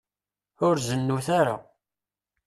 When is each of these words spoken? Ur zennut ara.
Ur 0.65 0.75
zennut 0.87 1.27
ara. 1.39 1.55